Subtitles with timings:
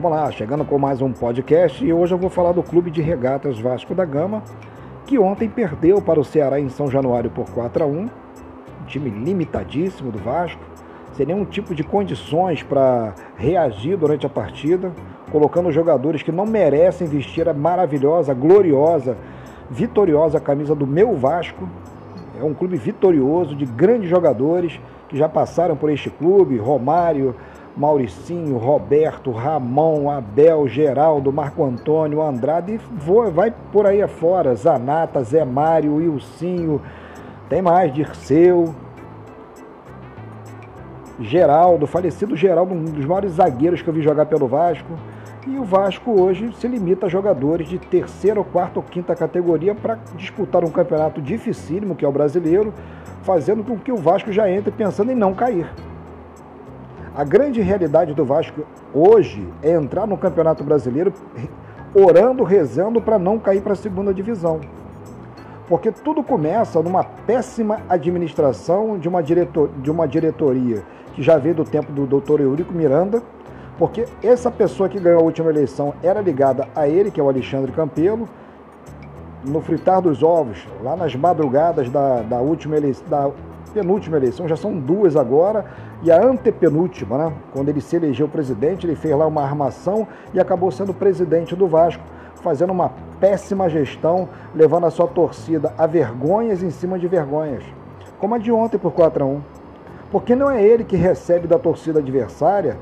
[0.00, 3.02] Vamos lá, chegando com mais um podcast e hoje eu vou falar do Clube de
[3.02, 4.44] Regatas Vasco da Gama,
[5.04, 8.08] que ontem perdeu para o Ceará em São Januário por 4 a 1 um
[8.86, 10.62] time limitadíssimo do Vasco,
[11.14, 14.92] sem nenhum tipo de condições para reagir durante a partida,
[15.32, 19.16] colocando jogadores que não merecem vestir a maravilhosa, gloriosa,
[19.68, 21.68] vitoriosa camisa do meu Vasco.
[22.40, 27.34] É um clube vitorioso, de grandes jogadores que já passaram por este clube, Romário,
[27.78, 34.52] Mauricinho, Roberto, Ramon, Abel, Geraldo, Marco Antônio, Andrade e vai por aí afora.
[34.56, 36.82] Zanata, Zé Mário, Wilcinho,
[37.48, 38.74] tem mais, Dirceu,
[41.20, 44.98] Geraldo, falecido Geraldo, um dos maiores zagueiros que eu vi jogar pelo Vasco.
[45.46, 49.98] E o Vasco hoje se limita a jogadores de terceira, quarta ou quinta categoria para
[50.16, 52.74] disputar um campeonato dificílimo, que é o brasileiro,
[53.22, 55.70] fazendo com que o Vasco já entre pensando em não cair.
[57.18, 61.12] A grande realidade do Vasco hoje é entrar no Campeonato Brasileiro
[61.92, 64.60] orando, rezando para não cair para a segunda divisão.
[65.66, 71.56] Porque tudo começa numa péssima administração de uma, diretor, de uma diretoria que já veio
[71.56, 73.20] do tempo do doutor Eurico Miranda,
[73.76, 77.28] porque essa pessoa que ganhou a última eleição era ligada a ele, que é o
[77.28, 78.28] Alexandre Campelo,
[79.44, 83.28] no fritar dos ovos, lá nas madrugadas da, da última eleição, da
[83.74, 85.64] penúltima eleição, já são duas agora,
[86.02, 87.32] e a antepenúltima, né?
[87.52, 91.66] quando ele se elegeu presidente, ele fez lá uma armação e acabou sendo presidente do
[91.66, 92.02] Vasco,
[92.36, 97.64] fazendo uma péssima gestão, levando a sua torcida a vergonhas em cima de vergonhas,
[98.18, 99.40] como a de ontem por 4 a 1
[100.10, 102.76] Porque não é ele que recebe da torcida adversária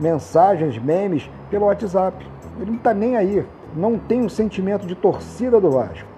[0.00, 2.24] mensagens, memes pelo WhatsApp.
[2.60, 3.44] Ele não está nem aí,
[3.76, 6.08] não tem o um sentimento de torcida do Vasco.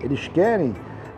[0.00, 0.74] Eles querem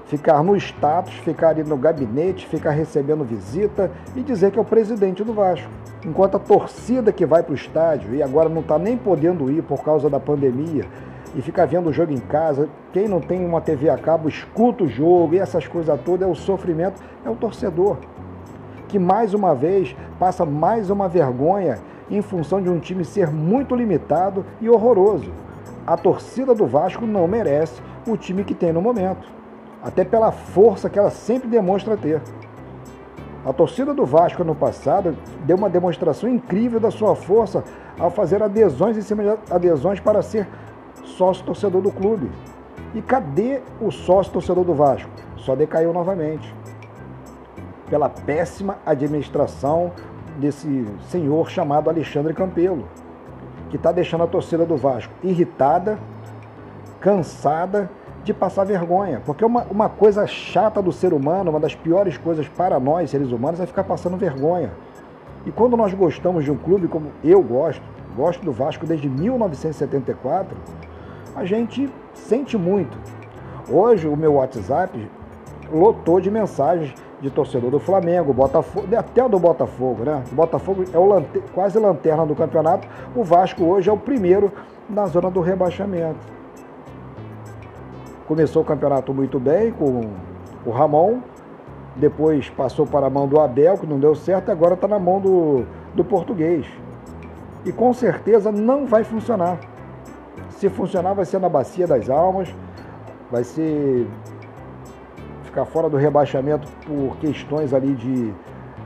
[0.08, 4.64] ficar no status, ficar ali no gabinete, ficar recebendo visita e dizer que é o
[4.64, 5.68] presidente do Vasco.
[6.04, 9.62] Enquanto a torcida que vai para o estádio e agora não está nem podendo ir
[9.62, 10.86] por causa da pandemia
[11.34, 14.84] e fica vendo o jogo em casa, quem não tem uma TV a cabo escuta
[14.84, 17.98] o jogo e essas coisas todas, é o sofrimento, é o torcedor.
[18.88, 21.80] Que mais uma vez passa mais uma vergonha
[22.10, 25.30] em função de um time ser muito limitado e horroroso.
[25.86, 29.36] A torcida do Vasco não merece o time que tem no momento
[29.82, 32.20] até pela força que ela sempre demonstra ter.
[33.44, 37.64] A torcida do Vasco no passado deu uma demonstração incrível da sua força
[37.98, 40.46] ao fazer adesões em cima de adesões para ser
[41.04, 42.30] sócio torcedor do clube.
[42.94, 45.10] E cadê o sócio torcedor do Vasco?
[45.36, 46.54] Só decaiu novamente.
[47.88, 49.92] Pela péssima administração
[50.38, 52.86] desse senhor chamado Alexandre Campelo,
[53.70, 55.98] que está deixando a torcida do Vasco irritada,
[57.00, 57.90] cansada
[58.28, 59.20] de passar vergonha.
[59.24, 63.32] Porque uma, uma coisa chata do ser humano, uma das piores coisas para nós, seres
[63.32, 64.70] humanos, é ficar passando vergonha.
[65.46, 67.82] E quando nós gostamos de um clube como eu gosto,
[68.14, 70.56] gosto do Vasco desde 1974,
[71.34, 72.98] a gente sente muito.
[73.70, 75.10] Hoje o meu WhatsApp
[75.72, 80.22] lotou de mensagens de torcedor do Flamengo, Botafogo, até o do Botafogo, né?
[80.30, 81.24] O Botafogo é o
[81.54, 82.86] quase lanterna do campeonato.
[83.16, 84.52] O Vasco hoje é o primeiro
[84.88, 86.37] na zona do rebaixamento.
[88.28, 90.02] Começou o campeonato muito bem com
[90.66, 91.20] o Ramon,
[91.96, 95.18] depois passou para a mão do Abel, que não deu certo, agora está na mão
[95.18, 96.66] do, do português.
[97.64, 99.58] E com certeza não vai funcionar.
[100.50, 102.54] Se funcionar, vai ser na Bacia das Almas,
[103.30, 104.06] vai ser
[105.44, 108.34] ficar fora do rebaixamento por questões ali de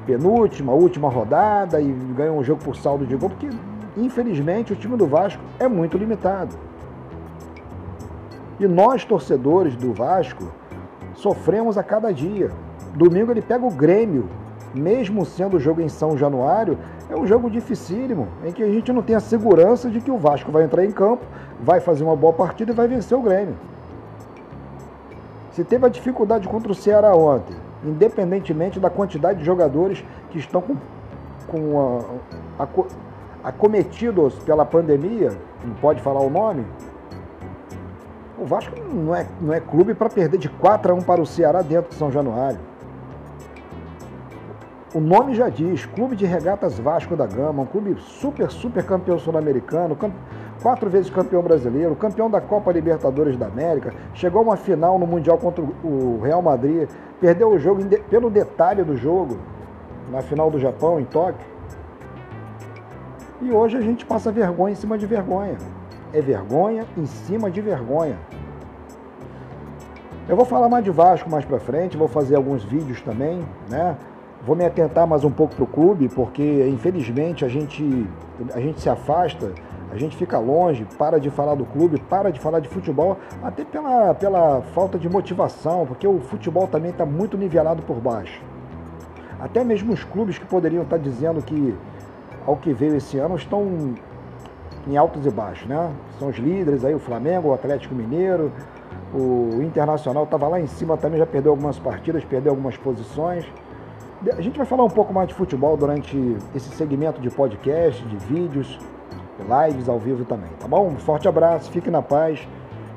[0.06, 3.50] penúltima, última rodada e ganhar um jogo por saldo de gol, porque
[3.96, 6.56] infelizmente o time do Vasco é muito limitado.
[8.62, 10.44] E nós, torcedores do Vasco,
[11.14, 12.52] sofremos a cada dia.
[12.94, 14.28] Domingo ele pega o Grêmio,
[14.72, 16.78] mesmo sendo o jogo em São Januário,
[17.10, 20.16] é um jogo dificílimo, em que a gente não tem a segurança de que o
[20.16, 21.24] Vasco vai entrar em campo,
[21.60, 23.56] vai fazer uma boa partida e vai vencer o Grêmio.
[25.50, 30.62] Se teve a dificuldade contra o Ceará ontem, independentemente da quantidade de jogadores que estão
[30.62, 30.76] com,
[31.48, 32.06] com
[32.60, 35.32] a, a, acometidos pela pandemia,
[35.64, 36.64] não pode falar o nome,
[38.38, 41.26] o Vasco não é, não é clube para perder de 4 a 1 para o
[41.26, 42.58] Ceará dentro de São Januário.
[44.94, 49.18] O nome já diz, Clube de Regatas Vasco da Gama, um clube super, super campeão
[49.18, 49.96] sul-americano,
[50.62, 55.06] quatro vezes campeão brasileiro, campeão da Copa Libertadores da América, chegou a uma final no
[55.06, 56.88] Mundial contra o Real Madrid,
[57.18, 59.38] perdeu o jogo pelo detalhe do jogo,
[60.10, 61.46] na final do Japão, em Tóquio.
[63.40, 65.56] E hoje a gente passa vergonha em cima de vergonha
[66.12, 68.18] é vergonha em cima de vergonha.
[70.28, 73.96] Eu vou falar mais de Vasco mais para frente, vou fazer alguns vídeos também, né?
[74.44, 78.06] Vou me atentar mais um pouco para o clube, porque infelizmente a gente,
[78.52, 79.52] a gente se afasta,
[79.90, 83.64] a gente fica longe, para de falar do clube, para de falar de futebol, até
[83.64, 88.42] pela, pela falta de motivação, porque o futebol também está muito nivelado por baixo.
[89.38, 91.74] Até mesmo os clubes que poderiam estar tá dizendo que
[92.46, 93.94] ao que veio esse ano estão
[94.86, 95.92] em altos e baixos, né?
[96.18, 98.52] São os líderes aí, o Flamengo, o Atlético Mineiro,
[99.14, 103.44] o Internacional estava lá em cima também, já perdeu algumas partidas, perdeu algumas posições.
[104.36, 108.16] A gente vai falar um pouco mais de futebol durante esse segmento de podcast, de
[108.16, 108.78] vídeos,
[109.38, 110.88] lives ao vivo também, tá bom?
[110.88, 112.46] Um forte abraço, fique na paz.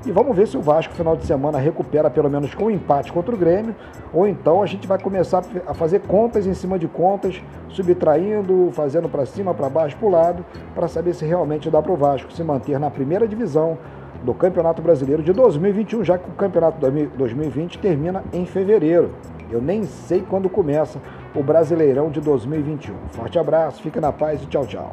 [0.06, 3.12] E vamos ver se o Vasco, final de semana, recupera pelo menos com um empate
[3.12, 3.76] contra o Grêmio,
[4.14, 9.10] ou então a gente vai começar a fazer contas em cima de contas, subtraindo, fazendo
[9.10, 12.32] para cima, para baixo, para o lado, para saber se realmente dá para o Vasco
[12.32, 13.80] se manter na primeira divisão
[14.24, 19.10] do Campeonato Brasileiro de 2021, já que o Campeonato 2020 termina em fevereiro.
[19.50, 21.00] Eu nem sei quando começa
[21.36, 22.94] o Brasileirão de 2021.
[23.10, 24.92] Forte abraço, fica na paz e tchau, tchau.